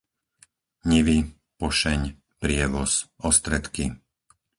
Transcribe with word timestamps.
Nivy, 0.89 1.17
Pošeň, 1.61 2.01
Prievoz, 2.41 2.91
Ostredky, 3.29 3.85